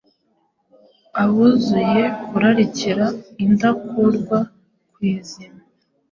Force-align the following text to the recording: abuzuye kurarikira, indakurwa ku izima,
abuzuye 1.23 2.03
kurarikira, 2.27 3.05
indakurwa 3.45 4.37
ku 4.91 4.99
izima, 5.13 5.61